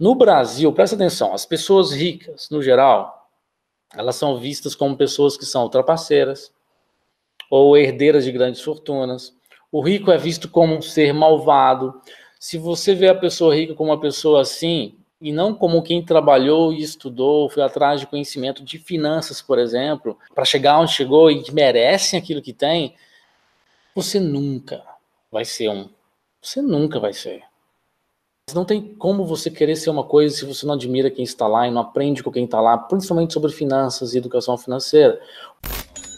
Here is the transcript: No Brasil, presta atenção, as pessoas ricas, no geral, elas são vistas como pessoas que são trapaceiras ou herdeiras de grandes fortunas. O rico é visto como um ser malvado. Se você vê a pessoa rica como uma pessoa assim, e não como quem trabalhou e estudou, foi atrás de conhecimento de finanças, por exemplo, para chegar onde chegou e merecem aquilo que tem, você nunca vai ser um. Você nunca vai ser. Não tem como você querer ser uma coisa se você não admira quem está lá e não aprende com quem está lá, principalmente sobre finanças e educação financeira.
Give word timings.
No 0.00 0.14
Brasil, 0.14 0.72
presta 0.72 0.96
atenção, 0.96 1.34
as 1.34 1.44
pessoas 1.44 1.92
ricas, 1.92 2.48
no 2.48 2.62
geral, 2.62 3.28
elas 3.94 4.16
são 4.16 4.38
vistas 4.38 4.74
como 4.74 4.96
pessoas 4.96 5.36
que 5.36 5.44
são 5.44 5.68
trapaceiras 5.68 6.50
ou 7.50 7.76
herdeiras 7.76 8.24
de 8.24 8.32
grandes 8.32 8.62
fortunas. 8.62 9.36
O 9.70 9.82
rico 9.82 10.10
é 10.10 10.16
visto 10.16 10.48
como 10.48 10.74
um 10.74 10.80
ser 10.80 11.12
malvado. 11.12 12.00
Se 12.38 12.56
você 12.56 12.94
vê 12.94 13.08
a 13.08 13.14
pessoa 13.14 13.54
rica 13.54 13.74
como 13.74 13.90
uma 13.90 14.00
pessoa 14.00 14.40
assim, 14.40 14.96
e 15.20 15.30
não 15.32 15.52
como 15.52 15.82
quem 15.82 16.02
trabalhou 16.02 16.72
e 16.72 16.80
estudou, 16.82 17.50
foi 17.50 17.62
atrás 17.62 18.00
de 18.00 18.06
conhecimento 18.06 18.64
de 18.64 18.78
finanças, 18.78 19.42
por 19.42 19.58
exemplo, 19.58 20.18
para 20.34 20.46
chegar 20.46 20.78
onde 20.78 20.92
chegou 20.92 21.30
e 21.30 21.44
merecem 21.52 22.18
aquilo 22.18 22.40
que 22.40 22.54
tem, 22.54 22.94
você 23.94 24.18
nunca 24.18 24.82
vai 25.30 25.44
ser 25.44 25.68
um. 25.68 25.90
Você 26.40 26.62
nunca 26.62 26.98
vai 26.98 27.12
ser. 27.12 27.49
Não 28.54 28.64
tem 28.64 28.80
como 28.98 29.24
você 29.24 29.50
querer 29.50 29.76
ser 29.76 29.90
uma 29.90 30.04
coisa 30.04 30.34
se 30.34 30.44
você 30.44 30.66
não 30.66 30.74
admira 30.74 31.10
quem 31.10 31.24
está 31.24 31.46
lá 31.46 31.66
e 31.66 31.70
não 31.70 31.82
aprende 31.82 32.22
com 32.22 32.30
quem 32.30 32.44
está 32.44 32.60
lá, 32.60 32.76
principalmente 32.76 33.32
sobre 33.32 33.52
finanças 33.52 34.14
e 34.14 34.18
educação 34.18 34.56
financeira. 34.56 35.20